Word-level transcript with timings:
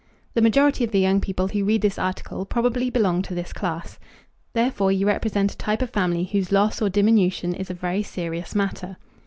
The 0.33 0.41
majority 0.41 0.83
of 0.83 0.89
the 0.89 0.99
young 0.99 1.21
people 1.21 1.49
who 1.49 1.63
read 1.63 1.83
this 1.83 1.99
article 1.99 2.43
probably 2.43 2.89
belong 2.89 3.21
to 3.21 3.35
this 3.35 3.53
class. 3.53 3.99
Therefore 4.53 4.91
you 4.91 5.05
represent 5.05 5.51
a 5.53 5.57
type 5.57 5.83
of 5.83 5.91
family 5.91 6.23
whose 6.23 6.51
loss 6.51 6.81
or 6.81 6.89
diminution 6.89 7.53
is 7.53 7.69
a 7.69 7.75
very 7.75 8.01
serious 8.01 8.55
matter. 8.55 8.97